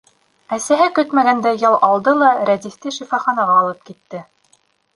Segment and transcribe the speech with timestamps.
[0.55, 4.27] Әсәһе көтмәгәндә ял алды ла, Рәдифте шифаханаға алып китте.